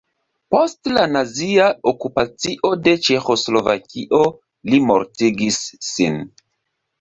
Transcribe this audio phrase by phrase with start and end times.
[0.53, 4.23] Post la nazia okupacio de Ĉeĥoslovakio
[4.73, 6.19] li mortigis sin.